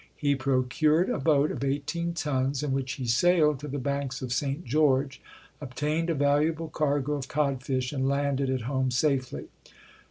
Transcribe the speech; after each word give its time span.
He 0.15 0.33
procured 0.33 1.11
a 1.11 1.19
boat 1.19 1.51
of 1.51 1.63
eighteen 1.63 2.13
tons 2.15 2.63
in 2.63 2.71
which 2.71 2.93
he 2.93 3.05
sailed 3.05 3.59
to 3.59 3.67
the 3.67 3.77
banks 3.77 4.23
of 4.23 4.33
St. 4.33 4.65
George, 4.65 5.21
obtained 5.61 6.09
a 6.09 6.15
valuable 6.15 6.69
cargo 6.69 7.13
of 7.13 7.27
codfish 7.27 7.93
and 7.93 8.07
landed 8.09 8.49
at 8.49 8.61
home 8.61 8.89
safely. 8.89 9.49